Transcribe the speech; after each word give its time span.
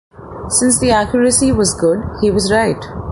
Since 0.49 0.79
the 0.79 0.89
accuracy 0.89 1.51
was 1.51 1.79
good, 1.79 1.99
he 2.21 2.31
was 2.31 2.51
right. 2.51 2.83